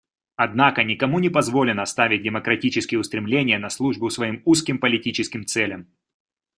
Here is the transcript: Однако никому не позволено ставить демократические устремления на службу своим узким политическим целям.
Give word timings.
Однако 0.35 0.83
никому 0.83 1.19
не 1.19 1.29
позволено 1.29 1.85
ставить 1.85 2.23
демократические 2.23 2.99
устремления 2.99 3.59
на 3.59 3.69
службу 3.69 4.09
своим 4.09 4.41
узким 4.45 4.79
политическим 4.79 5.45
целям. 5.45 5.89